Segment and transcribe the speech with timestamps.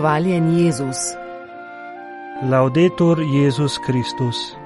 [0.00, 0.96] Hvaljen Jezus.
[2.50, 4.56] Laudetur Jezus Kristus.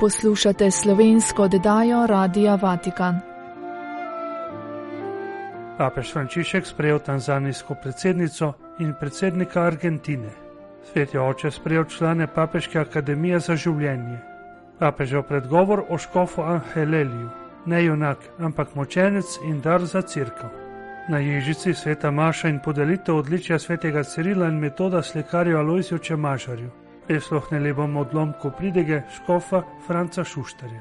[0.00, 3.20] Poslušate slovensko oddajo Radia Vatikan.
[5.78, 10.30] Papež Frančišek sprejel tanzanijsko predsednico in predsednika Argentine.
[10.92, 14.18] Svet je oče sprejel člane Papeške akademije za življenje.
[14.78, 17.30] Papežev predgovor o škofu Angeleliju,
[17.66, 20.63] ne junak, ampak močenec in dar za crkvo.
[21.08, 26.70] Na ježici sveta Maša in podelitev odličja svetega Cirila in metoda slikarju Alojziju Čemažarju.
[27.06, 30.80] Prisluhnili bomo odlomku pridege škofa Franca Šuštarja.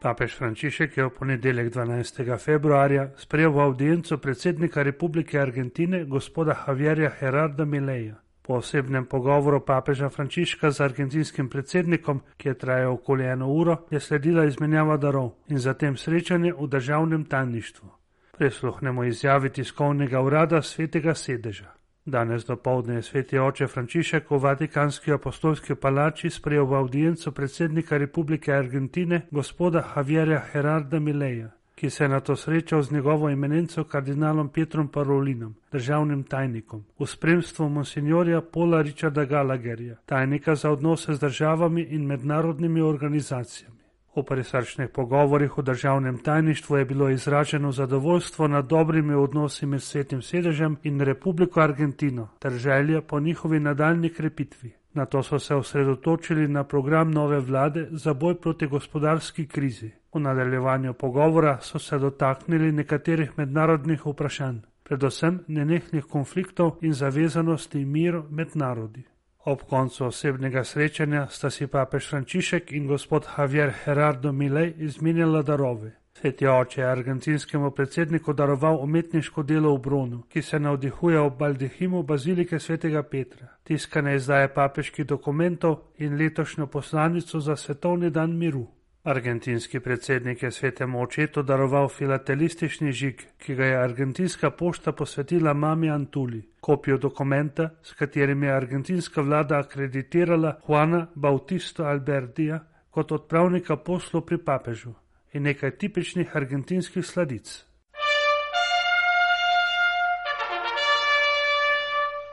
[0.00, 2.38] Papež Frančišek je v ponedeljek 12.
[2.38, 8.14] februarja sprejel v audienco predsednika Republike Argentine gospoda Javierja Gerarda Mileja.
[8.42, 14.00] Po osebnem pogovoru papeža Frančiška z argentinskim predsednikom, ki je trajal okoli eno uro, je
[14.00, 17.99] sledila izmenjava darov in zatem srečanje v državnem tajništvu
[18.40, 21.66] prisluhnemo izjavi tiskovnega urada svetega sedeža.
[22.04, 27.98] Danes do povdne je sveti oče Frančišek v Vatikanski apostolski palači sprejel v audienco predsednika
[27.98, 33.84] Republike Argentine gospoda Javierja Gerarda Mileja, ki se je na to srečal z njegovo imenenco
[33.84, 41.20] kardinalom Petrom Parolinom, državnim tajnikom, v spremstvu monsignorja Paula Richarda Gallagherja, tajnika za odnose z
[41.20, 43.79] državami in mednarodnimi organizacijami.
[44.16, 50.22] V presrčnih pogovorih v državnem tajništvu je bilo izraženo zadovoljstvo nad dobrimi odnosi med svetim
[50.22, 54.72] sedežem in Republiko Argentino ter želje po njihovi nadaljni krepitvi.
[54.94, 59.90] Na to so se osredotočili na program nove vlade za boj proti gospodarski krizi.
[60.14, 68.24] V nadaljevanju pogovora so se dotaknili nekaterih mednarodnih vprašanj, predvsem nenehnih konfliktov in zavezanosti miru
[68.30, 69.04] med narodi.
[69.44, 75.92] Ob koncu osebnega srečanja sta si papež Frančišek in gospod Javier Gerardo Milej izmenjala darove.
[76.12, 82.02] Sveti oče je argentinskemu predsedniku daroval umetniško delo v Brunu, ki se navdihuje ob baldehimu
[82.02, 88.66] bazilike svetega Petra, tiskane izdaje papeških dokumentov in letošnjo poslanico za svetovni dan miru.
[89.02, 95.90] Argentinski predsednik je svetemu očetu daroval filatelistični žig, ki ga je argentinska pošta posvetila mami
[95.90, 102.60] Antuli, kopijo dokumenta, s katerim je argentinska vlada akreditirala Juana Bautista Albertija
[102.90, 104.92] kot odpravnika poslov pri papežu
[105.32, 107.69] in nekaj tipičnih argentinskih sladic.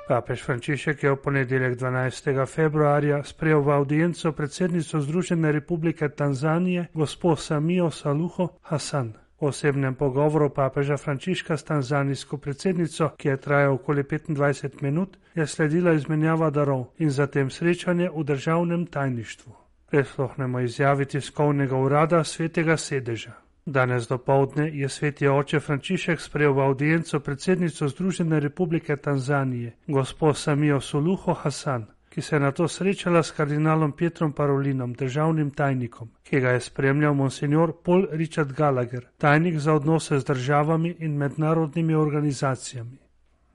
[0.07, 2.45] Papež Frančišek je v ponedeljek 12.
[2.47, 9.13] februarja sprejel v audienco predsednico Združene republike Tanzanije, gospod Samijo Saluho Hasan.
[9.35, 15.47] V osebnem pogovoru papeža Frančiška s tanzanijsko predsednico, ki je trajal okoli 25 minut, je
[15.47, 19.51] sledila izmenjava darov in zatem srečanje v državnem tajništvu.
[19.91, 23.46] Preslohnemo izjavi tiskovnega urada svetega sedeža.
[23.69, 30.38] Danes do povdne je sveti oče Frančišek sprejel v audienco predsednico Združene republike Tanzanije, gospod
[30.38, 36.09] Samijo Suluho Hasan, ki se je na to srečala s kardinalom Petrom Parolinom, državnim tajnikom,
[36.23, 41.95] ki ga je spremljal monsignor Paul Richard Gallagher, tajnik za odnose z državami in mednarodnimi
[41.95, 42.97] organizacijami.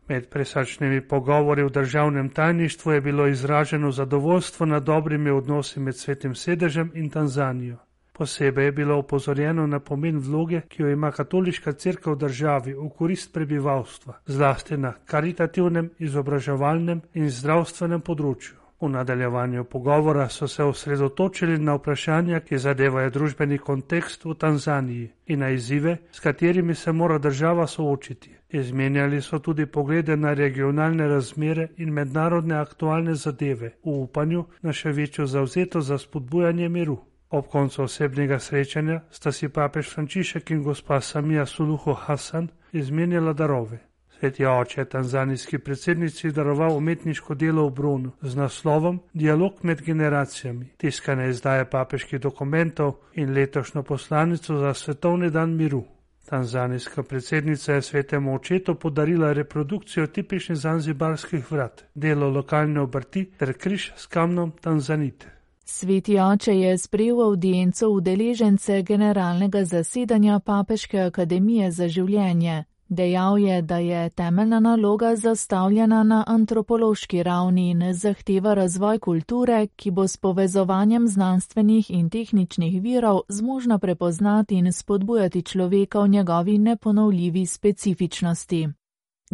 [0.08, 6.34] Med presačnimi pogovori v državnem tajništvu je bilo izraženo zadovoljstvo nad dobrimi odnosi med svetim
[6.34, 7.78] sedežem in Tanzanijo.
[8.12, 12.88] Posebej je bilo upozorjeno na pomen vloge, ki jo ima katoliška crkva v državi v
[12.98, 18.62] korist prebivalstva, zlasti na karitativnem, izobraževalnem in zdravstvenem področju.
[18.82, 25.38] V nadaljevanju pogovora so se osredotočili na vprašanja, ki zadevajo družbeni kontekst v Tanzaniji in
[25.38, 28.34] na izzive, s katerimi se mora država soočiti.
[28.50, 34.92] Izmenjali so tudi poglede na regionalne razmere in mednarodne aktualne zadeve v upanju na še
[34.92, 36.98] večjo zauzetost za spodbujanje miru.
[37.32, 43.78] Ob koncu osebnega srečanja sta si papež Frančišek in gospa Samija Suluho Hasan izmenjala darove.
[44.18, 50.68] Sveti oče je tanzanijski predsednici daroval umetniško delo v Brunu z naslovom Dialog med generacijami,
[50.76, 55.84] tiskane izdaje papeških dokumentov in letošnjo poslanico za svetovni dan miru.
[56.28, 63.92] Tanzanijska predsednica je svetemu očetu podarila reprodukcijo tipičnih zanzibarskih vrat, delo lokalne obrti ter križ
[63.96, 65.41] s kamnom Tanzanite.
[65.64, 72.64] Sveti oče je sprejel audienco udeležence generalnega zasedanja Papeške akademije za življenje.
[72.88, 79.90] Dejal je, da je temeljna naloga zastavljena na antropološki ravni in zahteva razvoj kulture, ki
[79.90, 87.46] bo s povezovanjem znanstvenih in tehničnih virov zmožna prepoznati in spodbujati človeka v njegovi neponovljivi
[87.46, 88.68] specifičnosti.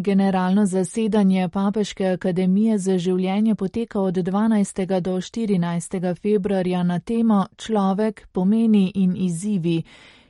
[0.00, 5.00] Generalno zasedanje Papeške akademije za življenje poteka od 12.
[5.00, 6.14] do 14.
[6.22, 9.82] februarja na temo Človek, pomeni in izzivi,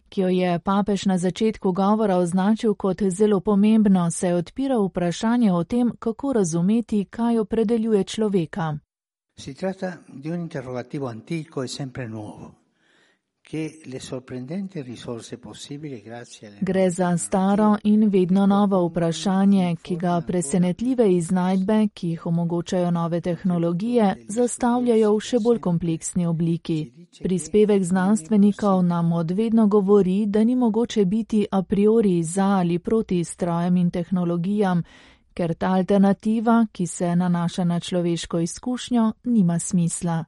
[0.08, 5.64] ki jo je papež na začetku govora označil kot zelo pomembno, se odpira vprašanje o
[5.64, 8.78] tem, kako razumeti, kaj opredeljuje človeka.
[9.38, 12.57] Si tratta di un interrogativo antico e sempre nuovo.
[16.60, 23.20] Gre za staro in vedno novo vprašanje, ki ga presenetljive iznajdbe, ki jih omogočajo nove
[23.20, 26.78] tehnologije, zastavljajo v še bolj kompleksni obliki.
[27.22, 33.76] Prispevek znanstvenikov nam odvedno govori, da ni mogoče biti a priori za ali proti strojem
[33.76, 34.82] in tehnologijam,
[35.34, 40.24] ker ta alternativa, ki se nanaša na človeško izkušnjo, nima smisla.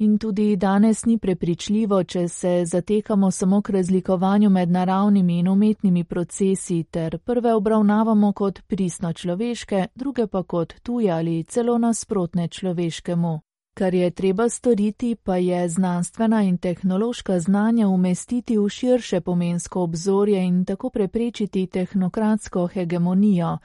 [0.00, 6.04] In tudi danes ni prepričljivo, če se zatekamo samo k razlikovanju med naravnimi in umetnimi
[6.04, 13.40] procesi, ter prve obravnavamo kot pristno človeške, druge pa kot tuje ali celo nasprotne človeškemu.
[13.74, 20.46] Kar je treba storiti, pa je znanstvena in tehnološka znanja umestiti v širše pomensko obzorje
[20.46, 23.58] in tako preprečiti tehnokratsko hegemonijo,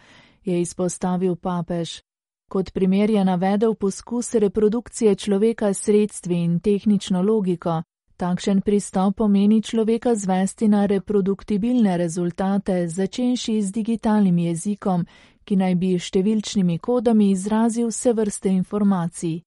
[0.44, 2.05] je izpostavil papež.
[2.50, 7.84] Kot primer je navedel poskus reprodukcije človeka s sredstvi in tehnično logiko.
[8.18, 15.06] Takšen pristop pomeni človeka zvesti na reproduktibilne rezultate, začenši z digitalnim jezikom,
[15.44, 19.42] ki naj bi številčnimi kodami izrazil vse vrste informacij.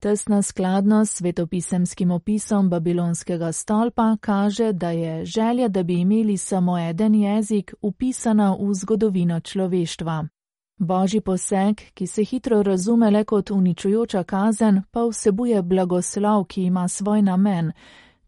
[0.00, 6.78] Tesna skladnost s svetopisemskim opisom babilonskega stolpa kaže, da je želja, da bi imeli samo
[6.78, 10.33] eden jezik, upisana v zgodovino človeštva.
[10.78, 16.88] Božji poseg, ki se hitro razume le kot uničujoča kazen, pa vsebuje blagoslov, ki ima
[16.88, 17.72] svoj namen.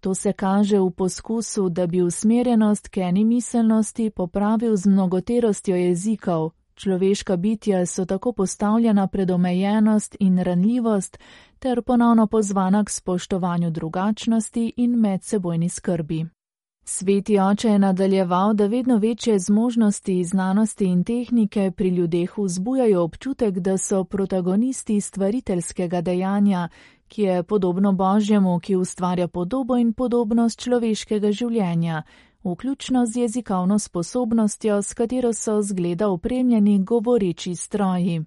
[0.00, 6.50] To se kaže v poskusu, da bi usmerjenost k eni miselnosti popravil z mnogoterostjo jezikov.
[6.74, 11.18] Človeška bitja so tako postavljena pred omejenost in ranljivost,
[11.58, 16.35] ter ponovno pozvana k spoštovanju drugačnosti in medsebojni skrbi.
[16.88, 23.58] Sveti oče je nadaljeval, da vedno večje zmožnosti znanosti in tehnike pri ljudeh vzbujajo občutek,
[23.58, 26.68] da so protagonisti stvariteljskega dejanja,
[27.08, 32.02] ki je podobno Božjemu, ki ustvarja podobo in podobnost človeškega življenja,
[32.44, 38.24] vključno z jezikovno sposobnostjo, s katero so zgleda opremljeni govoreči stroji.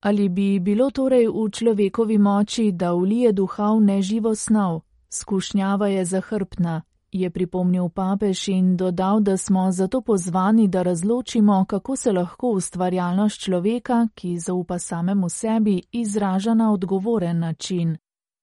[0.00, 4.80] Ali bi bilo torej v človekovi moči, da ulije duha v neživo snov?
[5.10, 11.96] Skušnjava je zahrbtna je pripomnil papež in dodal, da smo zato pozvani, da razločimo, kako
[11.96, 17.96] se lahko ustvarjalnost človeka, ki zaupa samemu sebi, izraža na odgovoren način.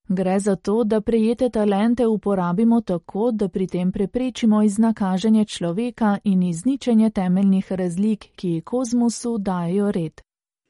[0.08, 6.42] Gre za to, da prejete talente uporabimo tako, da pri tem preprečimo iznakaženje človeka in
[6.42, 10.20] izničenje temeljnih razlik, ki kozmosu dajo red.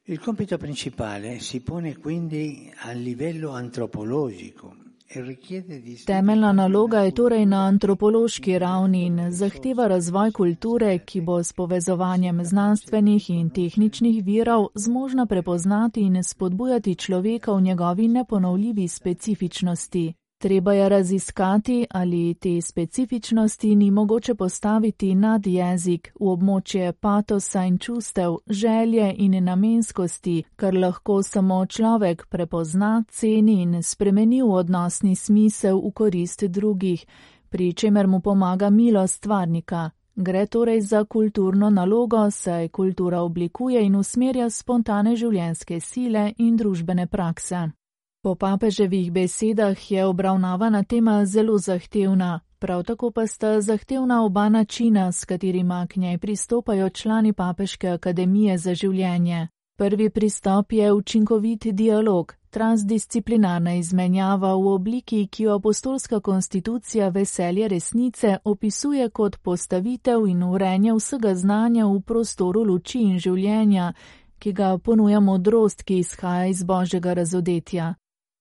[0.04, 4.87] Il compito principale si pone quindi a livello antropologico
[6.06, 12.44] Temeljna naloga je torej na antropološki ravni in zahteva razvoj kulture, ki bo s povezovanjem
[12.44, 20.17] znanstvenih in tehničnih virov zmožna prepoznati in spodbujati človeka v njegovi neponovljivi specifičnosti.
[20.38, 27.78] Treba je raziskati, ali te specifičnosti ni mogoče postaviti nad jezik v območje patosa in
[27.78, 35.80] čustev, želje in namenskosti, kar lahko samo človek prepozna, ceni in spremeni v odnosni smisel
[35.80, 37.06] v korist drugih,
[37.48, 39.90] pri čemer mu pomaga milost stvarnika.
[40.14, 47.06] Gre torej za kulturno nalogo, saj kultura oblikuje in usmerja spontane življenjske sile in družbene
[47.06, 47.77] prakse.
[48.22, 55.12] Po papeževih besedah je obravnavana tema zelo zahtevna, prav tako pa sta zahtevna oba načina,
[55.12, 59.48] s katerima k njej pristopajo člani Papeške akademije za življenje.
[59.76, 68.36] Prvi pristop je učinkovit dialog, transdisciplinarna izmenjava v obliki, ki jo apostolska konstitucija veselje resnice
[68.44, 73.92] opisuje kot postavitev in urenje vsega znanja v prostoru luči in življenja,
[74.38, 77.94] ki ga ponuja modrost, ki izhaja iz božjega razodetja.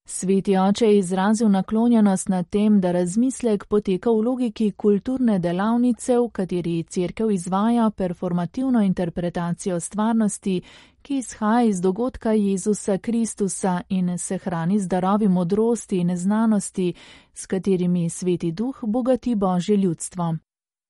[0.10, 6.30] Sveti oče je izrazil naklonjenost na tem, da razmislek poteka v logiki kulturne delavnice, v
[6.30, 10.62] kateri crkev izvaja performativno interpretacijo stvarnosti,
[11.02, 16.94] ki izhaja iz dogodka Jezusa Kristusa in se hrani z darovi modrosti in znanosti,
[17.34, 20.36] s katerimi sveti duh bogati božje ljudstvo.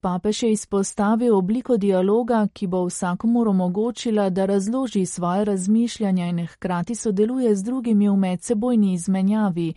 [0.01, 6.95] Papež je izpostavil obliko dialoga, ki bo vsakomur omogočila, da razloži svoje razmišljanja in hkrati
[6.95, 9.73] sodeluje z drugimi v medsebojni izmenjavi.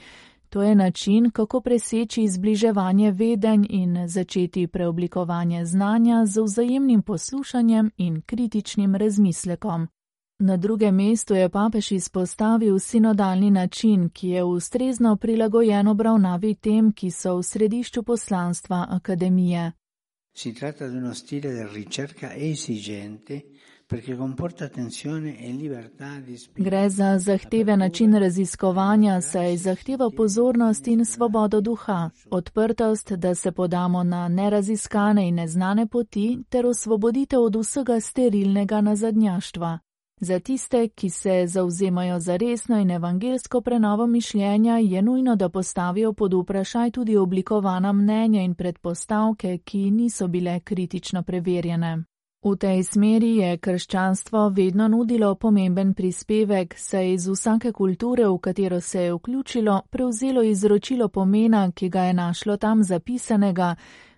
[0.50, 8.23] To je način, kako preseči izbliževanje vedenj in začeti preoblikovanje znanja z vzajemnim poslušanjem in
[8.23, 9.89] kritičnim razmislekom.
[10.39, 17.11] Na drugem mestu je papež izpostavil sinodalni način, ki je ustrezno prilagojen obravnavi tem, ki
[17.11, 19.73] so v središču poslanstva akademije.
[20.32, 23.70] Si tratta di uno stile di ricerca esigente e.
[26.54, 34.02] Gre za zahteve način raziskovanja, saj zahteva pozornost in svobodo duha, odprtost, da se podamo
[34.02, 39.78] na neraziskane in neznane poti, ter osvoboditev od vsega sterilnega nazadnjaštva.
[40.23, 46.12] Za tiste, ki se zauzemajo za resno in evangelsko prenovo mišljenja, je nujno, da postavijo
[46.12, 52.05] pod vprašaj tudi oblikovana mnenja in predpostavke, ki niso bile kritično preverjene.
[52.45, 58.81] V tej smeri je krščanstvo vedno nudilo pomemben prispevek, saj iz vsake kulture, v katero
[58.81, 63.75] se je vključilo, prevzelo izročilo pomena, ki ga je našlo tam zapisanega,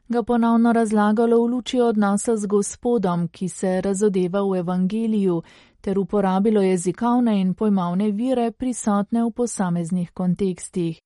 [0.08, 5.42] ga ponovno razlagalo v luči odnosa z gospodom, ki se razodeva v evangeliju,
[5.82, 11.00] ter uporabilo jezikovne in pojmavne vire prisotne v posameznih kontekstih.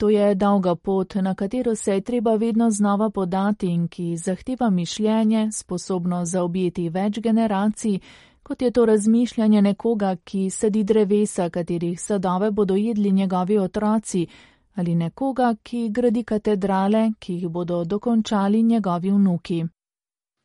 [0.00, 4.70] To je dolga pot, na katero se je treba vedno znova podati in ki zahteva
[4.70, 7.98] mišljenje, sposobno zaobjeti več generacij,
[8.42, 14.26] kot je to razmišljanje nekoga, ki sedi drevesa, katerih sadove bodo jedli njegovi otroci,
[14.74, 19.64] ali nekoga, ki gradi katedrale, ki jih bodo dokončali njegovi vnuki.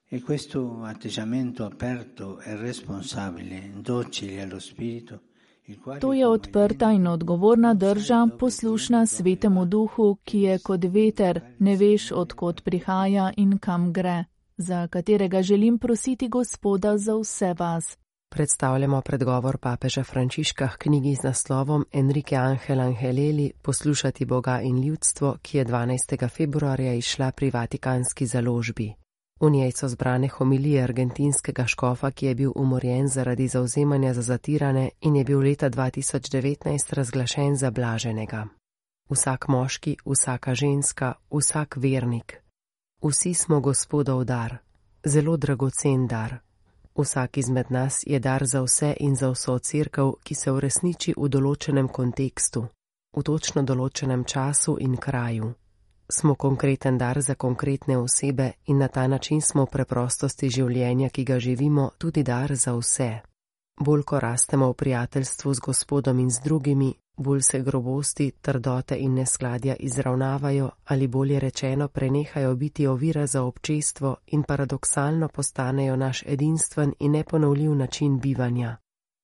[0.09, 5.21] E questo atteggiamento aperto e responsabile, docile allo spirito,
[5.99, 12.11] To je odprta in odgovorna drža, poslušna svetemu duhu, ki je kot veter, ne veš,
[12.11, 14.23] odkot prihaja in kam gre,
[14.57, 17.97] za katerega želim prositi Gospoda za vse vas.
[18.29, 25.37] Predstavljamo predgovor papeža Frančiška k knjigi z naslovom Enrique Angel Angeleli Poslušati Boga in ljudstvo,
[25.41, 26.29] ki je 12.
[26.29, 28.93] februarja išla pri Vatikanski založbi.
[29.39, 34.89] V njej so zbrane homilije argentinskega škofa, ki je bil umorjen zaradi zauzemanja za zatirane
[35.01, 38.47] in je bil leta 2019 razglašen za blaženega.
[39.09, 42.41] Vsak moški, vsaka ženska, vsak vernik.
[43.03, 44.57] Vsi smo gospodov dar,
[45.03, 46.35] zelo dragocen dar.
[46.95, 51.29] Vsak izmed nas je dar za vse in za vso crkav, ki se uresniči v
[51.29, 52.67] določenem kontekstu,
[53.17, 55.53] v točno določenem času in kraju
[56.09, 61.23] smo konkreten dar za konkretne osebe in na ta način smo v preprostosti življenja, ki
[61.23, 63.19] ga živimo, tudi dar za vse.
[63.79, 69.13] Bolj ko rastemo v prijateljstvu z gospodom in z drugimi, bolj se grobosti, trdote in
[69.13, 76.93] neskladja izravnavajo ali bolje rečeno prenehajo biti ovira za občestvo in paradoksalno postanejo naš edinstven
[76.99, 78.77] in neponovljiv način bivanja.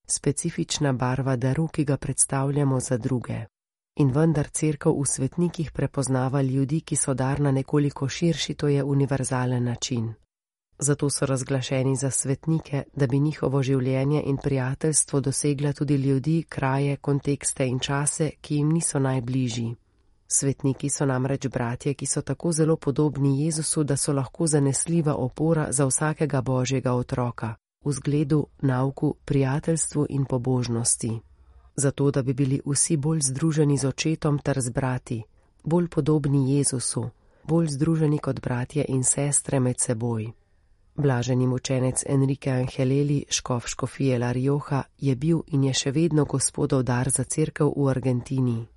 [0.08, 3.46] Specifična barva daru, ki ga predstavljamo za druge.
[3.96, 8.84] In vendar crkva v svetnikih prepoznava ljudi, ki so dar na nekoliko širši, to je
[8.84, 10.14] univerzalen način.
[10.80, 16.96] Zato so razglašeni za svetnike, da bi njihovo življenje in prijateljstvo dosegla tudi ljudi, kraje,
[16.98, 19.76] kontekste in čase, ki jim niso najbližji.
[20.28, 25.68] Svetniki so namreč bratje, ki so tako zelo podobni Jezusu, da so lahko zanesljiva opora
[25.72, 31.20] za vsakega božjega otroka, v zgledu, nauku, prijateljstvu in pobožnosti
[31.76, 35.24] zato da bi bili vsi bolj združeni z očetom ter z brati,
[35.64, 37.10] bolj podobni Jezusu,
[37.44, 40.32] bolj združeni kot bratje in sestre med seboj.
[40.96, 46.84] Blaženi učenec Enrique Angeleli, škof škofije La Rioja, je bil in je še vedno gospodov
[46.84, 48.68] dar za crkev v Argentini.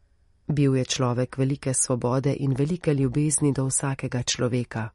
[0.49, 4.89] Bil je človek velike svobode in velike ljubezni do vsakega človeka,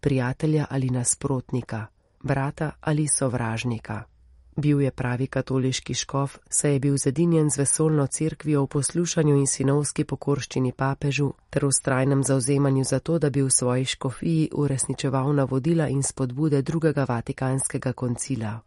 [0.00, 1.86] prijatelja ali nasprotnika,
[2.22, 4.17] brata ali sovražnika.
[4.58, 9.46] Bil je pravi katoliški škof, saj je bil zedinjen z vesolno cerkvijo v poslušanju in
[9.46, 15.32] sinovski pokorščini papežu ter v strajnem zauzemanju za to, da bi v svoji škofiji uresničeval
[15.34, 18.58] navodila in spodbude drugega vatikanskega koncila.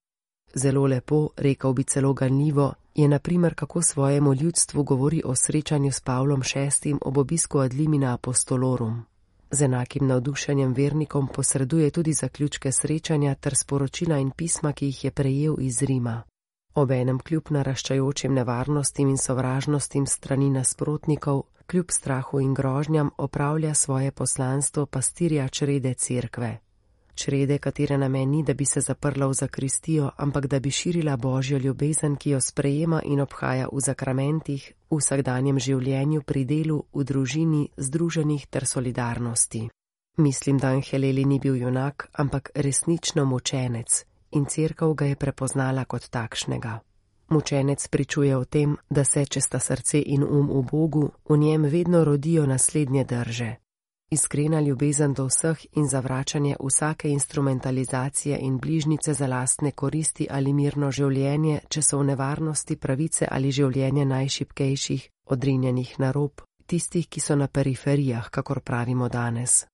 [0.55, 5.99] Zelo lepo, rekel bi celo ganljivo, je naprimer, kako svojemu ljudstvu govori o srečanju s
[5.99, 9.10] Pavlom VI ob obisku Adlimina Apostolorum.
[9.51, 15.11] Z enakim navdušenjem vernikom posreduje tudi zaključke srečanja ter sporočila in pisma, ki jih je
[15.11, 16.23] prejel iz Rima.
[16.75, 24.85] Obenem kljub naraščajočim nevarnostim in sovražnostim strani nasprotnikov, kljub strahu in grožnjam opravlja svoje poslanstvo
[24.85, 26.57] pastirja črede cerkve
[27.15, 31.57] črede, katere namen ni, da bi se zaprla v zakristijo, ampak da bi širila božjo
[31.57, 37.69] ljubezen, ki jo sprejema in obhaja v zakramentih, v vsakdanjem življenju, pri delu, v družini,
[37.77, 39.69] združenih ter solidarnosti.
[40.17, 46.09] Mislim, da Angeleli ni bil junak, ampak resnično mučenec in crkav ga je prepoznala kot
[46.09, 46.79] takšnega.
[47.29, 51.63] Mučenec pričuje o tem, da se, če sta srce in um v Bogu, v njem
[51.63, 53.55] vedno rodijo naslednje drže
[54.11, 60.91] iskrena ljubezen do vseh in zavračanje vsake instrumentalizacije in bližnice za lastne koristi ali mirno
[60.91, 67.35] življenje, če so v nevarnosti pravice ali življenje najšipkejših, odrinjenih na rob, tistih, ki so
[67.35, 69.65] na periferijah, kakor pravimo danes.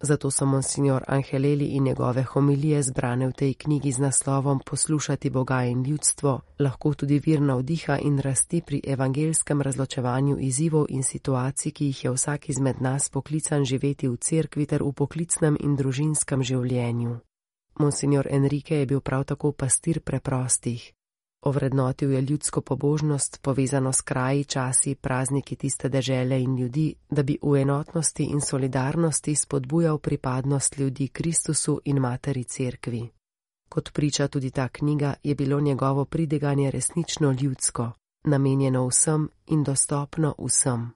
[0.00, 5.64] Zato so monsignor Angeleli in njegove homilije zbrane v tej knjigi z naslovom Poslušati Boga
[5.64, 11.84] in ljudstvo lahko tudi vir navdiha in rasti pri evangelskem razločevanju izzivov in situacij, ki
[11.84, 17.18] jih je vsak izmed nas poklican živeti v cerkvi ter v poklicnem in družinskem življenju.
[17.78, 20.97] Monsignor Enrique je bil prav tako pastir preprostih.
[21.40, 27.38] Ovrednotil je ljudsko pobožnost, povezano s kraji, časi, prazniki tiste dežele in ljudi, da bi
[27.42, 33.08] v enotnosti in solidarnosti spodbujal pripadnost ljudi Kristusu in materi cerkvi.
[33.68, 37.92] Kot priča tudi ta knjiga, je bilo njegovo pridiganje resnično ljudsko,
[38.24, 40.90] namenjeno vsem in dostopno vsem.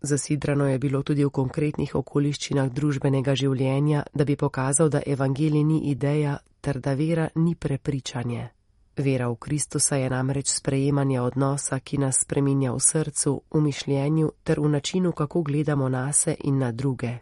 [0.00, 5.78] Zasidrano je bilo tudi v konkretnih okoliščinah družbenega življenja, da bi pokazal, da evangelij ni
[5.90, 8.55] ideja, ter da vera ni prepričanje.
[8.96, 14.60] Vera v Kristusa je namreč sprejemanje odnosa, ki nas spreminja v srcu, v mišljenju ter
[14.60, 17.18] v načinu, kako gledamo nase in na druge.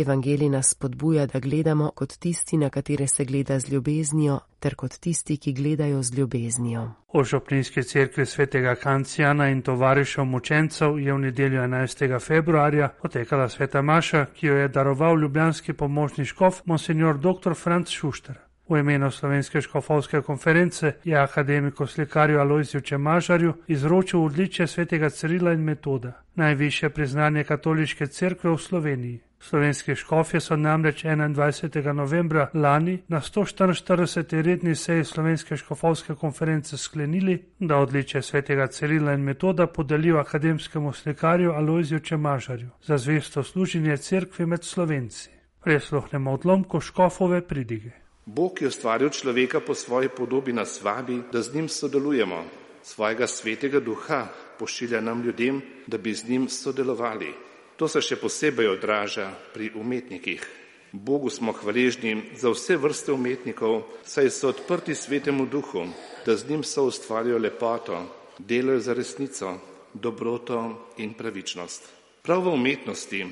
[0.00, 4.98] Evangelij nas spodbuja, da gledamo kot tisti, na katere se gleda z ljubeznijo, ter kot
[4.98, 6.88] tisti, ki gledajo z ljubeznijo.
[7.14, 12.18] V Žoplinski cerkvi svetega Kancijana in tovarišev mučencev je v nedeljo 11.
[12.26, 17.54] februarja potekala sveta Maša, ki jo je daroval ljubljanski pomočni škof monsignor dr.
[17.54, 18.49] Franz Šušter.
[18.70, 25.60] V imenu Slovenske škofovske konference je akademiku slikarju Alojziju Čemažarju izročil odličje svetega Cirila in
[25.60, 29.20] metoda, najviše priznanje katoliške cerkve v Sloveniji.
[29.40, 31.92] Slovenski škofje so namreč 21.
[31.92, 34.42] novembra lani na 144.
[34.42, 41.52] redni seji Slovenske škofovske konference sklenili, da odličje svetega Cirila in metoda podelijo akademskemu slikarju
[41.52, 45.30] Alojziju Čemažarju za zvesto služenje cerkvi med Slovenci.
[45.64, 48.09] Presluhnemo odlomko škofove pridige.
[48.30, 52.44] Bog je ustvaril človeka po svoji podobi nas vabi, da z njim sodelujemo.
[52.82, 57.34] Svojega svetega duha pošilja nam ljudem, da bi z njim sodelovali.
[57.76, 60.46] To se še posebej odraža pri umetnikih.
[60.92, 65.88] Bogu smo hvaležni za vse vrste umetnikov, saj so odprti svetemu duhu,
[66.26, 67.98] da z njim so ustvarjajo lepoto,
[68.38, 69.56] delajo za resnico,
[69.94, 71.82] dobroto in pravičnost.
[72.22, 73.26] Prav v umetnosti,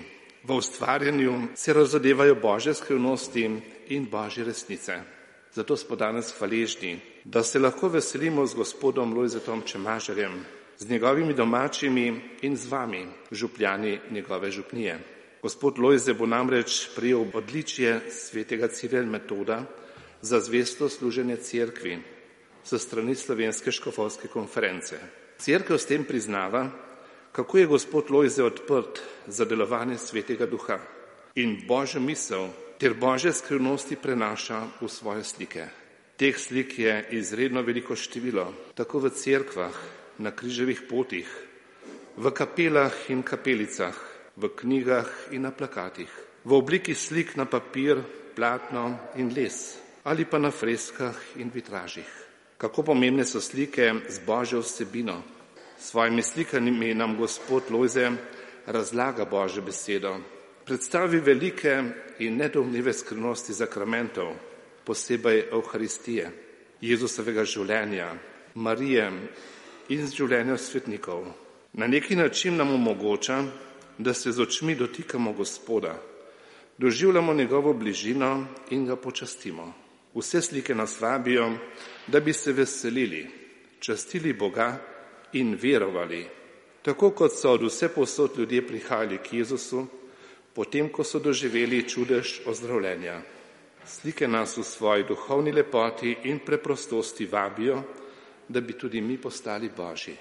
[0.48, 3.50] v ustvarjanju se razodevajo božje skrivnosti
[3.88, 5.00] in božje resnice.
[5.52, 10.44] Zato smo danes hvaležni, da se lahko veselimo z gospodom Lojzetom Čemažerjem,
[10.78, 14.98] z njegovimi domačimi in z vami, župljani njegove župnije.
[15.42, 19.64] Gospod Lojze bo namreč prijel odličje svetega Ciril metoda
[20.22, 21.98] za zvesto služenje cerkvi
[22.64, 24.96] sa strani Slovenske škofovske konference.
[25.38, 26.70] Cerkev s tem priznava,
[27.32, 30.78] kako je gospod Lojze odprt za delovanje svetega duha
[31.34, 35.66] in božjo misel ter božje skrivnosti prenaša v svoje slike.
[36.16, 39.74] Teh slik je izredno veliko število, tako v cerkvah,
[40.18, 41.28] na križevih potih,
[42.16, 43.94] v kapelah in kapelicah,
[44.36, 46.10] v knjigah in na plakatih,
[46.44, 48.02] v obliki slik na papir,
[48.34, 52.08] platno in les ali pa na freskah in vitražih.
[52.58, 55.22] Kako pomembne so slike z božjo vsebino.
[55.80, 58.10] Svojimi slikami nam gospod Lojze
[58.66, 60.16] razlaga božjo besedo,
[60.64, 61.82] predstavi velike
[62.18, 64.32] in nedomljive skrivnosti zakramentov,
[64.84, 66.30] posebej Euharistije,
[66.80, 68.10] Jezusovega življenja,
[68.54, 69.06] Marije
[69.88, 71.24] in življenja svetnikov.
[71.72, 73.44] Na neki način nam omogoča,
[73.98, 75.94] da se z očmi dotikamo Gospoda,
[76.78, 79.72] doživljamo njegovo bližino in ga počastimo.
[80.14, 81.52] Vse slike nas vabijo,
[82.06, 83.26] da bi se veselili,
[83.80, 84.97] častili Boga
[85.32, 86.26] in verovali.
[86.82, 89.86] Tako kot so od vse posod ljudje prihajali k Jezusu,
[90.54, 93.20] potem ko so doživeli čudež ozdravljenja.
[93.86, 97.82] Slike nas v svoji duhovni lepoti in preprostosti vabijo,
[98.48, 100.16] da bi tudi mi postali božji.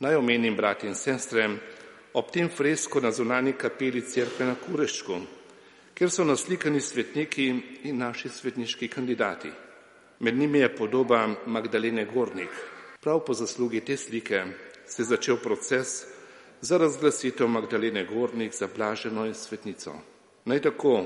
[0.00, 1.48] Naj omenim, brati in sestre,
[2.14, 5.20] ob tem fresko na zunani kapeli cerkve na Kureščku,
[5.94, 7.48] kjer so naslikani svetniki
[7.90, 9.50] in naši svetniški kandidati.
[10.20, 12.77] Med njimi je podoba Magdalene Gornik.
[13.00, 14.44] Prav po zaslugi te slike
[14.86, 15.88] se je začel proces
[16.60, 19.92] za razglasitev Magdalene Gornik za blaženo in svetnico.
[20.44, 21.04] Naj tako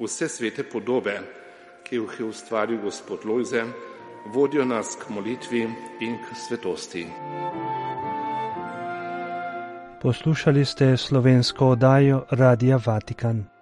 [0.00, 1.20] vse svete podobe,
[1.84, 3.64] ki jih je ustvaril gospod Lojze,
[4.34, 5.60] vodijo nas k molitvi
[6.00, 7.06] in k svetosti.
[10.02, 13.53] Poslušali ste slovensko oddajo Radia Vatikan.